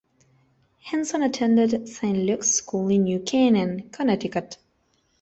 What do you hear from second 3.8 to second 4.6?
Connecticut.